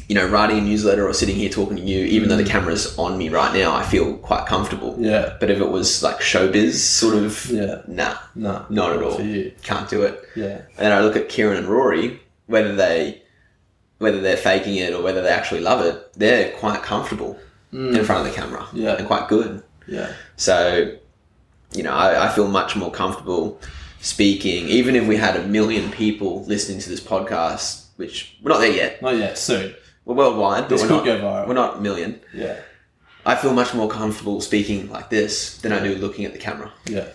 you 0.09 0.15
know, 0.15 0.29
writing 0.29 0.59
a 0.59 0.61
newsletter 0.61 1.09
or 1.09 1.15
sitting 1.15 1.35
here 1.35 1.49
talking 1.49 1.77
to 1.77 1.83
you, 1.83 2.05
even 2.05 2.29
though 2.29 2.37
the 2.37 2.45
camera's 2.45 2.97
on 2.99 3.17
me 3.17 3.31
right 3.31 3.55
now, 3.55 3.75
I 3.75 3.83
feel 3.83 4.17
quite 4.19 4.47
comfortable. 4.47 4.95
Yeah. 4.99 5.37
But 5.41 5.51
if 5.51 5.59
it 5.61 5.69
was 5.71 6.03
like 6.03 6.21
showbiz, 6.21 6.75
sort 6.75 7.15
of, 7.17 7.47
Yeah. 7.47 7.81
nah, 7.89 8.17
No. 8.35 8.67
not 8.69 8.93
at 8.93 9.03
all. 9.03 9.17
For 9.17 9.23
you. 9.23 9.53
Can't 9.63 9.89
do 9.89 10.03
it. 10.03 10.23
Yeah. 10.37 10.61
And 10.79 10.93
I 10.93 11.01
look 11.01 11.17
at 11.17 11.29
Kieran 11.31 11.57
and 11.57 11.67
Rory, 11.67 12.21
whether 12.47 12.77
they, 12.77 13.23
whether 13.99 14.21
they're 14.21 14.37
faking 14.37 14.77
it 14.77 14.93
or 14.93 15.03
whether 15.03 15.23
they 15.23 15.31
actually 15.31 15.61
love 15.63 15.85
it, 15.85 16.13
they're 16.15 16.53
quite 16.59 16.83
comfortable 16.83 17.39
in 17.73 18.05
front 18.05 18.25
of 18.27 18.33
the 18.33 18.39
camera. 18.41 18.61
Mm. 18.61 18.69
Yeah. 18.75 18.97
and 18.97 19.07
quite 19.07 19.27
good. 19.29 19.63
Yeah. 19.89 20.13
So, 20.37 20.97
you 21.75 21.83
know, 21.83 21.93
I, 21.93 22.27
I 22.27 22.29
feel 22.29 22.49
much 22.49 22.77
more 22.77 22.91
comfortable 22.91 23.61
speaking, 24.01 24.69
even 24.69 24.97
if 24.97 25.07
we 25.07 25.17
had 25.17 25.37
a 25.37 25.47
million 25.47 25.91
people 25.91 26.45
listening 26.45 26.79
to 26.81 26.89
this 26.89 27.01
podcast, 27.01 27.87
which 27.97 28.37
we're 28.43 28.51
not 28.53 28.59
there 28.59 28.73
yet. 28.73 29.01
Not 29.03 29.17
yet. 29.17 29.39
Soon. 29.39 29.75
We're 30.05 30.15
worldwide, 30.15 30.63
but 30.65 30.69
This 30.71 30.83
we're 30.83 30.89
could 30.89 30.97
not, 30.97 31.05
go 31.05 31.21
viral. 31.21 31.49
we're 31.49 31.55
not 31.55 31.77
a 31.79 31.81
million. 31.81 32.21
Yeah. 32.35 32.61
I 33.27 33.35
feel 33.37 33.55
much 33.55 33.73
more 33.75 33.89
comfortable 33.89 34.41
speaking 34.43 34.91
like 34.91 35.09
this 35.09 35.57
than 35.63 35.73
I 35.73 35.83
do 35.83 35.95
looking 35.95 36.27
at 36.27 36.33
the 36.35 36.39
camera. 36.39 36.71
Yeah. 36.87 37.07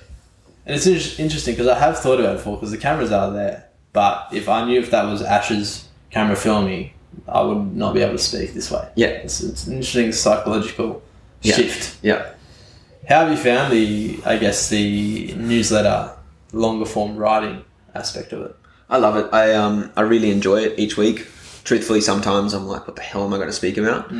And 0.66 0.76
it's 0.76 0.88
in- 0.88 1.24
interesting 1.24 1.54
because 1.54 1.68
I 1.68 1.78
have 1.78 2.00
thought 2.00 2.20
about 2.20 2.34
it 2.34 2.38
before 2.38 2.58
because 2.58 2.72
the 2.72 2.78
cameras 2.78 3.12
are 3.12 3.32
there. 3.32 3.68
But 3.94 4.28
if 4.34 4.50
I 4.50 4.66
knew 4.66 4.80
if 4.80 4.90
that 4.92 5.04
was 5.06 5.22
Ash's 5.22 5.88
camera 6.10 6.36
filming, 6.36 6.92
I 7.28 7.42
would 7.42 7.76
not 7.76 7.94
be 7.94 8.02
able 8.02 8.14
to 8.14 8.18
speak 8.20 8.54
this 8.56 8.72
way. 8.72 8.90
Yeah. 8.96 9.08
It's, 9.08 9.42
it's 9.42 9.68
an 9.68 9.74
interesting 9.74 10.12
psychological 10.12 11.04
Yeah. 11.44 11.56
shift. 11.56 11.98
Yeah. 12.04 12.32
How 13.08 13.22
have 13.26 13.32
you 13.32 13.38
found 13.38 13.74
the, 13.74 14.20
I 14.26 14.38
guess, 14.38 14.70
the 14.70 15.34
newsletter, 15.36 16.16
longer 16.52 16.86
form 16.86 17.18
writing 17.18 17.64
aspect 17.96 18.34
of 18.34 18.42
it? 18.42 18.56
I 18.90 18.98
love 18.98 19.16
it. 19.18 19.32
I 19.34 19.54
um 19.54 19.92
I 19.96 20.02
really 20.02 20.32
enjoy 20.32 20.62
it 20.64 20.80
each 20.80 20.98
week. 20.98 21.28
Truthfully, 21.64 22.02
sometimes 22.02 22.54
I'm 22.54 22.66
like, 22.68 22.88
what 22.88 22.96
the 22.96 23.02
hell 23.02 23.24
am 23.24 23.34
I 23.34 23.38
going 23.38 23.50
to 23.50 23.54
speak 23.54 23.78
about? 23.78 24.12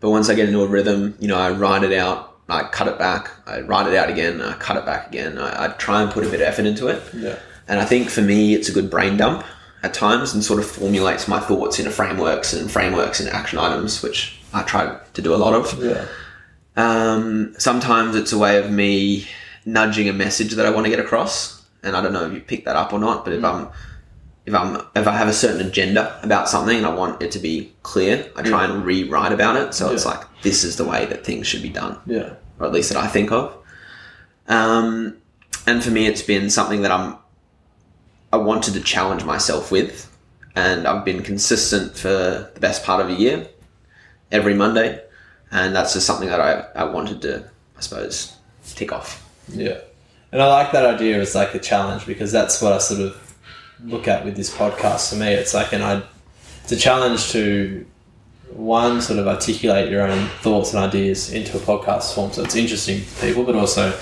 But 0.00 0.10
once 0.10 0.28
I 0.28 0.34
get 0.34 0.48
into 0.48 0.62
a 0.62 0.66
rhythm, 0.66 1.14
you 1.20 1.28
know, 1.28 1.36
I 1.36 1.50
write 1.50 1.82
it 1.82 1.92
out, 1.92 2.36
I 2.48 2.64
cut 2.64 2.88
it 2.88 2.98
back, 2.98 3.30
I 3.46 3.60
write 3.60 3.86
it 3.86 3.94
out 3.94 4.08
again, 4.10 4.40
I 4.40 4.54
cut 4.54 4.76
it 4.76 4.84
back 4.86 5.08
again. 5.08 5.38
I, 5.38 5.64
I 5.64 5.68
try 5.68 6.02
and 6.02 6.10
put 6.10 6.24
a 6.24 6.30
bit 6.30 6.40
of 6.40 6.46
effort 6.46 6.66
into 6.66 6.88
it. 6.88 7.02
Yeah. 7.14 7.38
And 7.68 7.80
I 7.80 7.84
think 7.84 8.10
for 8.10 8.20
me, 8.22 8.54
it's 8.54 8.68
a 8.68 8.72
good 8.72 8.90
brain 8.90 9.16
dump 9.16 9.44
at 9.82 9.92
times 9.94 10.32
and 10.34 10.42
sort 10.44 10.58
of 10.60 10.66
formulates 10.66 11.28
my 11.28 11.40
thoughts 11.40 11.78
into 11.78 11.90
frameworks 11.90 12.52
and 12.54 12.70
frameworks 12.70 13.20
and 13.20 13.28
action 13.28 13.58
items, 13.58 14.02
which 14.02 14.38
I 14.52 14.62
try 14.62 14.98
to 15.14 15.22
do 15.22 15.34
a 15.34 15.36
lot 15.36 15.54
of. 15.54 15.82
Yeah. 15.82 16.06
Um, 16.76 17.54
sometimes 17.58 18.16
it's 18.16 18.32
a 18.32 18.38
way 18.38 18.58
of 18.58 18.70
me 18.70 19.26
nudging 19.64 20.08
a 20.08 20.12
message 20.12 20.52
that 20.52 20.66
I 20.66 20.70
want 20.70 20.86
to 20.86 20.90
get 20.90 20.98
across, 21.00 21.64
and 21.82 21.96
I 21.96 22.02
don't 22.02 22.12
know 22.12 22.26
if 22.26 22.32
you 22.32 22.40
pick 22.40 22.64
that 22.64 22.76
up 22.76 22.92
or 22.92 22.98
not. 22.98 23.24
But 23.24 23.34
if 23.34 23.44
I'm 23.44 23.68
if 24.46 24.54
I'm 24.54 24.76
if 24.96 25.06
I 25.06 25.16
have 25.16 25.28
a 25.28 25.32
certain 25.32 25.66
agenda 25.66 26.18
about 26.22 26.48
something 26.48 26.76
and 26.76 26.86
I 26.86 26.94
want 26.94 27.22
it 27.22 27.30
to 27.32 27.38
be 27.38 27.72
clear, 27.82 28.28
I 28.36 28.42
try 28.42 28.64
and 28.64 28.84
rewrite 28.84 29.32
about 29.32 29.56
it. 29.56 29.74
So 29.74 29.92
it's 29.92 30.04
like 30.04 30.20
this 30.42 30.64
is 30.64 30.76
the 30.76 30.84
way 30.84 31.06
that 31.06 31.24
things 31.24 31.46
should 31.46 31.62
be 31.62 31.68
done, 31.70 31.98
Yeah. 32.06 32.34
or 32.58 32.66
at 32.66 32.72
least 32.72 32.90
that 32.92 33.02
I 33.02 33.06
think 33.06 33.30
of. 33.32 33.56
Um, 34.48 35.16
and 35.66 35.82
for 35.82 35.90
me, 35.90 36.06
it's 36.06 36.22
been 36.22 36.50
something 36.50 36.82
that 36.82 36.90
I'm 36.90 37.16
I 38.32 38.36
wanted 38.36 38.74
to 38.74 38.80
challenge 38.80 39.24
myself 39.24 39.70
with, 39.70 40.10
and 40.56 40.88
I've 40.88 41.04
been 41.04 41.22
consistent 41.22 41.96
for 41.96 42.08
the 42.08 42.58
best 42.60 42.82
part 42.84 43.00
of 43.00 43.08
a 43.08 43.12
year, 43.14 43.46
every 44.32 44.54
Monday, 44.54 45.00
and 45.54 45.74
that's 45.74 45.94
just 45.94 46.06
something 46.06 46.28
that 46.28 46.40
I, 46.40 46.66
I 46.78 46.84
wanted 46.84 47.22
to, 47.22 47.48
I 47.78 47.80
suppose, 47.80 48.36
tick 48.66 48.92
off. 48.92 49.26
Yeah. 49.48 49.78
And 50.32 50.42
I 50.42 50.48
like 50.48 50.72
that 50.72 50.84
idea 50.84 51.20
as 51.20 51.34
like 51.34 51.54
a 51.54 51.58
challenge 51.60 52.04
because 52.06 52.32
that's 52.32 52.60
what 52.60 52.72
I 52.72 52.78
sort 52.78 53.00
of 53.00 53.34
look 53.84 54.08
at 54.08 54.24
with 54.24 54.36
this 54.36 54.54
podcast. 54.54 55.10
For 55.10 55.16
me, 55.16 55.28
it's 55.32 55.54
like 55.54 55.72
an 55.72 55.80
I, 55.82 56.02
it's 56.62 56.72
a 56.72 56.76
challenge 56.76 57.30
to 57.30 57.86
one 58.50 59.00
sort 59.00 59.18
of 59.18 59.26
articulate 59.28 59.90
your 59.90 60.02
own 60.02 60.28
thoughts 60.42 60.74
and 60.74 60.84
ideas 60.84 61.32
into 61.32 61.56
a 61.56 61.60
podcast 61.60 62.14
form, 62.14 62.32
so 62.32 62.42
it's 62.42 62.54
interesting 62.56 63.00
to 63.00 63.20
people, 63.20 63.42
but 63.44 63.54
also 63.56 63.92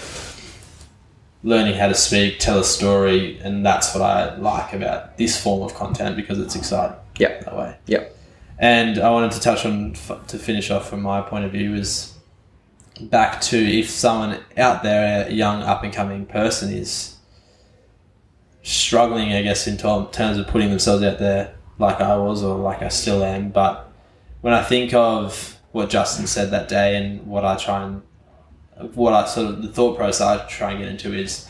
learning 1.43 1.75
how 1.75 1.89
to 1.89 1.95
speak, 1.95 2.39
tell 2.39 2.59
a 2.61 2.65
story, 2.65 3.39
and 3.43 3.65
that's 3.67 3.95
what 3.95 4.03
I 4.03 4.37
like 4.37 4.73
about 4.75 5.17
this 5.19 5.41
form 5.43 5.63
of 5.63 5.75
content 5.75 6.17
because 6.17 6.39
it's 6.39 6.55
exciting 6.55 6.97
Yeah, 7.19 7.41
that 7.43 7.57
way. 7.57 7.77
yeah, 7.87 8.05
And 8.59 8.99
I 8.99 9.11
wanted 9.11 9.33
to 9.33 9.41
touch 9.41 9.67
on 9.67 9.95
to 10.29 10.39
finish 10.39 10.71
off 10.71 10.89
from 10.89 11.03
my 11.03 11.21
point 11.21 11.45
of 11.45 11.53
view 11.53 11.75
is 11.75 12.15
back 13.01 13.41
to 13.41 13.57
if 13.57 13.91
someone 13.91 14.39
out 14.57 14.83
there, 14.83 15.27
a 15.27 15.33
young 15.33 15.63
up 15.63 15.83
and 15.83 15.93
coming 15.93 16.27
person, 16.27 16.73
is 16.73 17.17
struggling, 18.63 19.33
I 19.33 19.43
guess, 19.43 19.67
in 19.67 19.77
terms 19.77 20.39
of 20.39 20.47
putting 20.47 20.71
themselves 20.71 21.03
out 21.03 21.19
there, 21.19 21.55
like 21.79 22.01
I 22.01 22.17
was 22.17 22.43
or 22.45 22.57
like 22.59 22.83
I 22.83 22.89
still 22.89 23.25
am. 23.25 23.51
But 23.51 23.91
when 24.41 24.55
I 24.55 24.63
think 24.63 24.95
of 24.95 25.59
what 25.73 25.91
Justin 25.91 26.27
said 26.27 26.51
that 26.51 26.69
day 26.69 26.97
and 26.97 27.27
what 27.27 27.45
I 27.45 27.57
try 27.57 27.83
and 27.83 28.03
what 28.95 29.13
I 29.13 29.27
sort 29.27 29.49
of 29.49 29.63
the 29.63 29.69
thought 29.69 29.97
process 29.97 30.21
I 30.21 30.47
try 30.47 30.71
and 30.71 30.81
get 30.81 30.89
into 30.89 31.15
is 31.15 31.49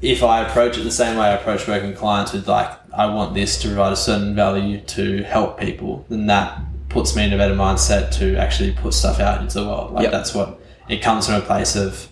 if 0.00 0.22
I 0.22 0.46
approach 0.46 0.78
it 0.78 0.82
the 0.82 0.90
same 0.90 1.16
way 1.16 1.26
I 1.26 1.32
approach 1.32 1.66
working 1.66 1.90
with 1.90 1.98
clients 1.98 2.32
with 2.32 2.46
like 2.48 2.70
I 2.94 3.06
want 3.06 3.34
this 3.34 3.60
to 3.62 3.68
provide 3.68 3.92
a 3.92 3.96
certain 3.96 4.34
value 4.34 4.80
to 4.80 5.22
help 5.24 5.58
people, 5.58 6.04
then 6.08 6.26
that 6.26 6.60
puts 6.88 7.14
me 7.16 7.24
in 7.24 7.32
a 7.32 7.36
better 7.36 7.54
mindset 7.54 8.10
to 8.18 8.36
actually 8.36 8.72
put 8.72 8.94
stuff 8.94 9.20
out 9.20 9.40
into 9.40 9.60
the 9.60 9.66
world. 9.66 9.92
Like 9.92 10.04
Yep. 10.04 10.12
that's 10.12 10.34
what 10.34 10.60
it 10.88 11.02
comes 11.02 11.26
from 11.26 11.34
a 11.36 11.40
place 11.40 11.76
of 11.76 12.08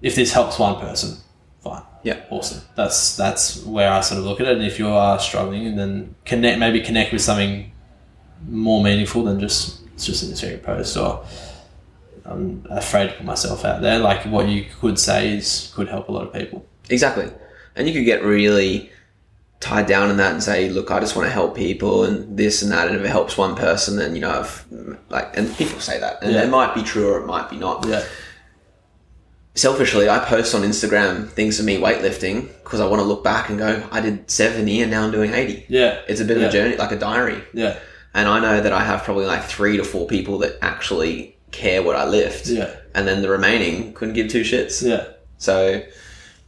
if 0.00 0.14
this 0.14 0.32
helps 0.32 0.58
one 0.58 0.80
person, 0.80 1.18
fine. 1.62 1.82
Yeah. 2.02 2.20
Awesome. 2.30 2.62
That's 2.76 3.16
that's 3.16 3.62
where 3.64 3.90
I 3.92 4.00
sort 4.00 4.20
of 4.20 4.24
look 4.24 4.40
at 4.40 4.46
it. 4.46 4.56
And 4.56 4.64
if 4.64 4.78
you 4.78 4.88
are 4.88 5.18
struggling 5.18 5.76
then 5.76 6.14
connect 6.24 6.58
maybe 6.58 6.80
connect 6.80 7.12
with 7.12 7.22
something 7.22 7.72
more 8.48 8.82
meaningful 8.82 9.24
than 9.24 9.38
just 9.40 9.80
it's 9.94 10.06
just 10.06 10.22
an 10.22 10.30
Instagram 10.30 10.62
post 10.62 10.96
or 10.96 11.24
I'm 12.24 12.64
afraid 12.70 13.08
to 13.08 13.14
put 13.16 13.26
myself 13.26 13.64
out 13.64 13.82
there. 13.82 13.98
Like 13.98 14.24
what 14.26 14.48
you 14.48 14.64
could 14.80 14.98
say 14.98 15.36
is 15.36 15.72
could 15.74 15.88
help 15.88 16.08
a 16.08 16.12
lot 16.12 16.26
of 16.26 16.32
people. 16.32 16.64
Exactly. 16.90 17.30
And 17.76 17.88
you 17.88 17.94
could 17.94 18.04
get 18.04 18.22
really 18.22 18.90
tied 19.60 19.86
down 19.86 20.10
in 20.10 20.16
that 20.16 20.32
and 20.32 20.42
say, 20.42 20.68
look, 20.70 20.90
I 20.90 21.00
just 21.00 21.14
want 21.16 21.26
to 21.26 21.32
help 21.32 21.54
people 21.56 22.04
and 22.04 22.36
this 22.36 22.62
and 22.62 22.72
that. 22.72 22.88
And 22.88 22.96
if 22.96 23.02
it 23.04 23.08
helps 23.08 23.36
one 23.38 23.54
person, 23.54 23.96
then, 23.96 24.14
you 24.14 24.20
know, 24.22 24.30
I've, 24.40 24.64
like, 25.10 25.36
and 25.36 25.54
people 25.56 25.78
say 25.80 26.00
that. 26.00 26.22
And 26.22 26.32
Yeah. 26.32 26.44
it 26.44 26.48
might 26.48 26.74
be 26.74 26.82
true 26.82 27.10
or 27.12 27.20
it 27.20 27.26
might 27.26 27.48
be 27.50 27.56
not. 27.56 27.86
Yeah. 27.86 28.02
selfishly, 29.54 30.08
I 30.08 30.20
post 30.20 30.54
on 30.54 30.62
Instagram 30.62 31.28
things 31.28 31.58
of 31.58 31.66
me 31.66 31.76
weightlifting 31.78 32.48
because 32.62 32.80
I 32.80 32.86
want 32.86 33.00
to 33.00 33.04
look 33.04 33.22
back 33.24 33.50
and 33.50 33.58
go, 33.58 33.86
I 33.90 34.00
did 34.00 34.30
70 34.30 34.80
and 34.82 34.90
now 34.90 35.04
I'm 35.04 35.10
doing 35.10 35.34
80. 35.34 35.66
Yeah. 35.68 36.00
It's 36.08 36.20
a 36.20 36.24
bit 36.24 36.36
of 36.38 36.44
a 36.44 36.50
journey, 36.50 36.76
like 36.76 36.92
a 36.92 36.98
diary. 36.98 37.42
Yeah. 37.52 37.78
And 38.14 38.28
I 38.28 38.40
know 38.40 38.60
that 38.60 38.72
I 38.72 38.82
have 38.84 39.02
probably 39.02 39.26
like 39.26 39.42
three 39.44 39.76
to 39.76 39.84
four 39.84 40.06
people 40.06 40.38
that 40.38 40.56
actually 40.62 41.36
care 41.50 41.82
what 41.82 41.96
I 41.96 42.06
lift. 42.06 42.46
Yeah. 42.46 42.74
And 42.94 43.06
then 43.06 43.22
the 43.22 43.28
remaining 43.28 43.92
couldn't 43.92 44.14
give 44.14 44.28
two 44.30 44.42
shits. 44.42 44.86
Yeah. 44.86 45.04
So 45.38 45.82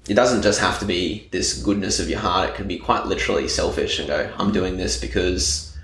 it 0.08 0.14
doesn't 0.14 0.42
just 0.42 0.60
have 0.60 0.78
to 0.80 0.84
be 0.84 1.28
this 1.30 1.62
goodness 1.62 2.00
of 2.00 2.08
your 2.08 2.18
heart. 2.18 2.50
It 2.50 2.54
can 2.56 2.66
be 2.66 2.78
quite 2.78 3.06
literally 3.06 3.48
selfish 3.48 3.98
and 3.98 4.08
go, 4.08 4.32
I'm 4.36 4.52
doing 4.52 4.76
this 4.76 5.00
because 5.00 5.76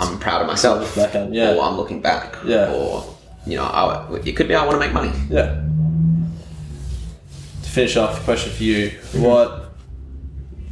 I'm 0.00 0.18
proud 0.18 0.42
of 0.42 0.48
myself. 0.48 0.96
Yeah. 0.96 1.54
Or 1.54 1.62
I'm 1.62 1.76
looking 1.76 2.02
back. 2.02 2.36
Yeah. 2.44 2.72
Or, 2.72 3.16
you 3.46 3.56
know, 3.56 3.64
I, 3.64 4.18
it 4.24 4.36
could 4.36 4.48
be 4.48 4.54
I 4.54 4.66
want 4.66 4.80
to 4.80 4.80
make 4.80 4.92
money. 4.92 5.12
Yeah. 5.30 5.62
To 7.62 7.70
finish 7.70 7.96
off, 7.96 8.18
the 8.18 8.24
question 8.24 8.52
for 8.52 8.64
you: 8.64 8.88
mm-hmm. 8.88 9.22
What 9.22 9.72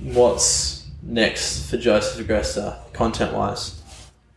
what's 0.02 0.87
next 1.02 1.71
for 1.71 1.76
Joseph 1.76 2.26
Agresta, 2.26 2.93
content 2.93 3.35
wise? 3.35 3.81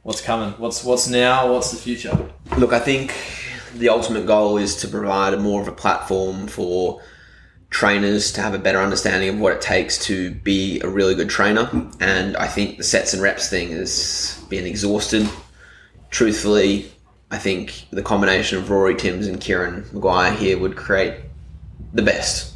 What's 0.03 0.21
coming? 0.21 0.51
What's 0.59 0.83
what's 0.83 1.07
now? 1.07 1.51
What's 1.51 1.71
the 1.71 1.77
future? 1.77 2.29
Look, 2.57 2.71
I 2.71 2.79
think 2.79 3.15
the 3.75 3.89
ultimate 3.89 4.25
goal 4.25 4.57
is 4.57 4.75
to 4.77 4.87
provide 4.87 5.39
more 5.39 5.61
of 5.61 5.67
a 5.67 5.71
platform 5.71 6.47
for 6.47 7.01
trainers 7.69 8.31
to 8.33 8.41
have 8.41 8.53
a 8.53 8.59
better 8.59 8.79
understanding 8.79 9.29
of 9.29 9.39
what 9.39 9.53
it 9.53 9.61
takes 9.61 9.97
to 10.05 10.31
be 10.31 10.79
a 10.81 10.87
really 10.87 11.15
good 11.15 11.29
trainer. 11.29 11.69
And 11.99 12.37
I 12.37 12.47
think 12.47 12.77
the 12.77 12.83
sets 12.83 13.13
and 13.13 13.21
reps 13.21 13.49
thing 13.49 13.71
is 13.71 14.43
being 14.49 14.65
exhausted. 14.65 15.29
Truthfully, 16.09 16.91
I 17.29 17.37
think 17.37 17.85
the 17.91 18.01
combination 18.01 18.57
of 18.57 18.69
Rory 18.69 18.95
Timms 18.95 19.27
and 19.27 19.39
Kieran 19.39 19.85
Maguire 19.91 20.33
here 20.33 20.57
would 20.57 20.75
create 20.75 21.15
the 21.93 22.01
best 22.01 22.53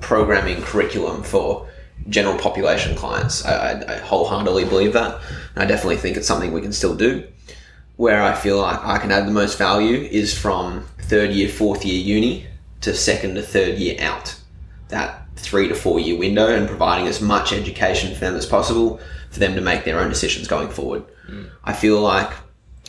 programming 0.00 0.62
curriculum 0.62 1.22
for 1.22 1.68
general 2.08 2.38
population 2.38 2.96
clients. 2.96 3.44
I, 3.44 3.72
I, 3.72 3.94
I 3.94 3.98
wholeheartedly 3.98 4.64
believe 4.66 4.92
that. 4.92 5.20
And 5.54 5.64
I 5.64 5.66
definitely 5.66 5.96
think 5.96 6.16
it's 6.16 6.28
something 6.28 6.52
we 6.52 6.60
can 6.60 6.72
still 6.72 6.94
do 6.94 7.26
where 8.00 8.22
I 8.22 8.34
feel 8.34 8.56
like 8.56 8.82
I 8.82 8.96
can 8.96 9.12
add 9.12 9.26
the 9.26 9.30
most 9.30 9.58
value 9.58 10.08
is 10.10 10.36
from 10.36 10.86
third 11.02 11.32
year, 11.32 11.50
fourth 11.50 11.84
year 11.84 12.00
uni 12.00 12.46
to 12.82 12.94
second 12.94 13.34
to 13.34 13.42
third 13.42 13.78
year 13.78 13.96
out. 14.00 14.36
That 14.88 15.26
three 15.36 15.68
to 15.68 15.74
four 15.74 16.00
year 16.00 16.18
window 16.18 16.48
and 16.48 16.68
providing 16.68 17.06
as 17.06 17.20
much 17.20 17.52
education 17.52 18.14
for 18.14 18.20
them 18.20 18.36
as 18.36 18.46
possible 18.46 19.00
for 19.30 19.38
them 19.38 19.54
to 19.54 19.60
make 19.60 19.84
their 19.84 20.00
own 20.00 20.08
decisions 20.08 20.48
going 20.48 20.68
forward. 20.68 21.04
Hmm. 21.26 21.44
I 21.64 21.72
feel 21.72 22.00
like 22.00 22.32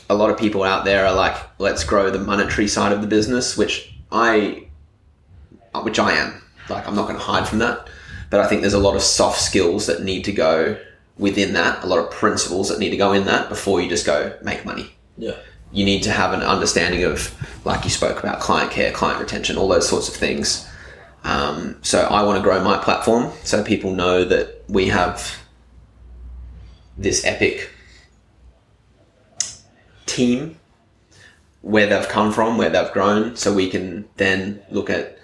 a 0.09 0.15
lot 0.15 0.29
of 0.29 0.37
people 0.37 0.63
out 0.63 0.83
there 0.83 1.05
are 1.05 1.13
like, 1.13 1.37
let's 1.59 1.83
grow 1.83 2.09
the 2.09 2.19
monetary 2.19 2.67
side 2.67 2.91
of 2.91 3.01
the 3.01 3.07
business, 3.07 3.57
which 3.57 3.93
I, 4.11 4.67
which 5.83 5.99
I 5.99 6.13
am. 6.13 6.41
Like, 6.69 6.87
I'm 6.87 6.95
not 6.95 7.07
going 7.07 7.17
to 7.17 7.23
hide 7.23 7.47
from 7.47 7.59
that. 7.59 7.87
But 8.29 8.39
I 8.39 8.47
think 8.47 8.61
there's 8.61 8.73
a 8.73 8.79
lot 8.79 8.95
of 8.95 9.01
soft 9.01 9.39
skills 9.39 9.87
that 9.87 10.03
need 10.03 10.23
to 10.25 10.31
go 10.31 10.77
within 11.17 11.53
that, 11.53 11.83
a 11.83 11.87
lot 11.87 11.99
of 11.99 12.11
principles 12.11 12.69
that 12.69 12.79
need 12.79 12.89
to 12.89 12.97
go 12.97 13.13
in 13.13 13.25
that 13.25 13.49
before 13.49 13.81
you 13.81 13.89
just 13.89 14.05
go 14.05 14.37
make 14.41 14.65
money. 14.65 14.95
Yeah. 15.17 15.35
You 15.71 15.85
need 15.85 16.03
to 16.03 16.11
have 16.11 16.33
an 16.33 16.41
understanding 16.41 17.03
of, 17.03 17.33
like 17.65 17.83
you 17.83 17.89
spoke 17.89 18.19
about, 18.19 18.39
client 18.39 18.71
care, 18.71 18.91
client 18.91 19.19
retention, 19.19 19.57
all 19.57 19.67
those 19.67 19.87
sorts 19.87 20.09
of 20.09 20.15
things. 20.15 20.67
Um, 21.23 21.77
so 21.81 22.01
I 22.01 22.23
want 22.23 22.37
to 22.37 22.43
grow 22.43 22.63
my 22.63 22.77
platform 22.77 23.31
so 23.43 23.63
people 23.63 23.93
know 23.93 24.25
that 24.25 24.63
we 24.67 24.87
have 24.87 25.37
this 26.97 27.23
epic 27.25 27.69
team 30.05 30.57
where 31.61 31.87
they've 31.87 32.07
come 32.09 32.33
from, 32.33 32.57
where 32.57 32.69
they've 32.69 32.91
grown, 32.91 33.35
so 33.35 33.53
we 33.53 33.69
can 33.69 34.09
then 34.17 34.61
look 34.71 34.89
at 34.89 35.17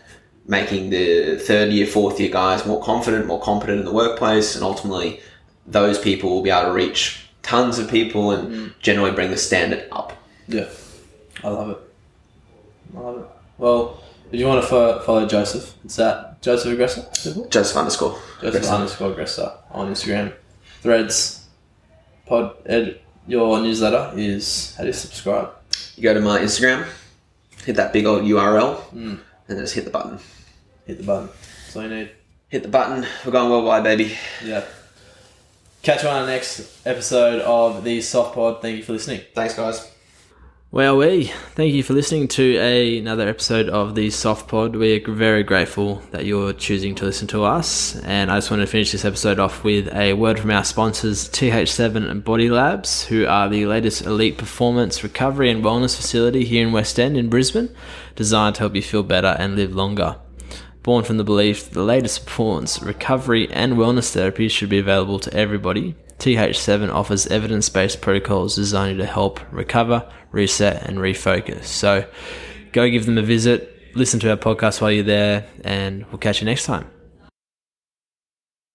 making 0.46 0.92
the 0.92 1.38
third 1.38 1.72
year, 1.72 1.86
fourth 1.86 2.20
year 2.20 2.30
guys 2.30 2.66
more 2.66 2.82
confident, 2.82 3.26
more 3.26 3.42
competent 3.42 3.80
in 3.80 3.86
the 3.86 3.92
workplace, 3.92 4.56
and 4.56 4.64
ultimately 4.64 5.20
those 5.66 6.00
people 6.00 6.30
will 6.30 6.42
be 6.42 6.50
able 6.50 6.70
to 6.70 6.74
reach 6.74 7.28
tons 7.42 7.80
of 7.80 7.90
people 7.90 8.32
and 8.32 8.74
generally 8.80 9.12
bring 9.12 9.32
the 9.32 9.38
standard 9.38 9.88
up. 9.92 10.17
Yeah. 10.48 10.70
I 11.44 11.50
love 11.50 11.70
it. 11.72 11.78
I 12.96 13.00
love 13.00 13.18
it. 13.20 13.28
Well, 13.58 14.04
if 14.32 14.40
you 14.40 14.48
want 14.48 14.62
to 14.62 14.68
fo- 14.68 15.00
follow 15.00 15.28
Joseph, 15.28 15.74
it's 15.84 15.96
that 15.98 16.42
Joseph 16.42 16.78
Agresta. 16.78 17.16
Simple. 17.16 17.48
Joseph 17.48 17.78
underscore. 17.78 18.20
Joseph 18.42 18.64
Agresta. 18.64 18.76
underscore 18.76 19.14
Agresta 19.14 19.58
on 19.72 19.92
Instagram. 19.92 20.34
Threads. 20.82 21.46
Pod. 22.26 22.56
Ed, 22.66 23.00
your 23.26 23.60
newsletter 23.62 24.12
is 24.16 24.76
how 24.76 24.84
do 24.84 24.88
you 24.88 24.94
subscribe? 24.94 25.52
You 25.96 26.04
go 26.04 26.14
to 26.14 26.22
my 26.22 26.40
Instagram, 26.40 26.88
hit 27.66 27.76
that 27.78 27.94
big 27.94 28.06
old 28.06 28.24
URL, 28.24 28.76
hmm. 28.92 29.10
and 29.10 29.20
then 29.48 29.60
just 29.60 29.76
hit 29.76 29.86
the 29.86 29.92
button. 29.92 30.20
Hit 30.86 30.98
the 30.98 31.04
button. 31.04 31.30
That's 31.64 31.76
all 31.76 31.84
you 31.84 31.90
need. 31.90 32.12
Hit 32.50 32.64
the 32.64 32.70
button. 32.70 33.06
We're 33.26 33.32
going 33.32 33.50
worldwide, 33.50 33.84
baby. 33.84 34.18
Yeah. 34.44 34.64
Catch 35.82 36.04
you 36.04 36.10
on 36.10 36.26
the 36.26 36.32
next 36.32 36.86
episode 36.86 37.42
of 37.42 37.84
the 37.84 38.02
SOF 38.02 38.34
Pod. 38.34 38.62
Thank 38.62 38.78
you 38.78 38.84
for 38.84 38.94
listening. 38.94 39.22
Thanks, 39.34 39.56
guys. 39.56 39.90
Well, 40.70 40.98
we 40.98 41.28
thank 41.56 41.74
you 41.74 41.82
for 41.82 41.94
listening 41.94 42.28
to 42.28 42.58
a, 42.58 42.98
another 42.98 43.26
episode 43.26 43.70
of 43.70 43.96
the 43.96 44.10
SOF 44.10 44.50
Pod. 44.50 44.76
We're 44.76 45.00
very 45.00 45.42
grateful 45.42 46.04
that 46.12 46.26
you're 46.26 46.52
choosing 46.52 46.94
to 46.96 47.06
listen 47.06 47.26
to 47.30 47.46
us. 47.46 47.96
And 48.02 48.30
I 48.30 48.36
just 48.36 48.52
want 48.52 48.60
to 48.64 48.68
finish 48.68 48.92
this 48.92 49.06
episode 49.06 49.40
off 49.40 49.64
with 49.64 49.88
a 49.96 50.12
word 50.12 50.42
from 50.42 50.52
our 50.52 50.66
sponsors, 50.66 51.30
TH7 51.30 52.12
and 52.12 52.22
Body 52.22 52.50
Labs, 52.50 53.06
who 53.06 53.26
are 53.26 53.48
the 53.48 53.66
latest 53.66 54.02
elite 54.02 54.38
performance, 54.38 55.06
recovery, 55.06 55.50
and 55.50 55.64
wellness 55.64 55.96
facility 55.96 56.44
here 56.44 56.68
in 56.68 56.74
West 56.74 57.00
End 57.00 57.16
in 57.16 57.30
Brisbane, 57.30 57.74
designed 58.18 58.56
to 58.56 58.60
help 58.60 58.76
you 58.76 58.82
feel 58.82 59.04
better 59.04 59.38
and 59.40 59.56
live 59.56 59.74
longer. 59.74 60.18
Born 60.84 61.06
from 61.06 61.16
the 61.16 61.24
belief 61.24 61.64
that 61.64 61.76
the 61.76 61.84
latest 61.84 62.26
performance, 62.26 62.84
recovery, 62.84 63.50
and 63.52 63.76
wellness 63.78 64.14
therapies 64.14 64.52
should 64.52 64.70
be 64.70 64.80
available 64.80 65.20
to 65.20 65.34
everybody, 65.34 65.96
TH7 66.20 66.92
offers 66.92 67.28
evidence 67.28 67.70
based 67.70 68.02
protocols 68.02 68.56
designed 68.56 69.00
to 69.00 69.06
help 69.06 69.40
recover, 69.52 70.10
reset, 70.32 70.88
and 70.88 70.98
refocus. 70.98 71.66
So 71.66 72.08
go 72.72 72.90
give 72.90 73.06
them 73.06 73.18
a 73.18 73.24
visit, 73.24 73.96
listen 73.96 74.20
to 74.22 74.32
our 74.32 74.38
podcast 74.38 74.82
while 74.82 74.92
you're 74.92 75.04
there, 75.04 75.48
and 75.64 76.06
we'll 76.08 76.18
catch 76.18 76.42
you 76.42 76.46
next 76.46 76.66
time. 76.66 76.90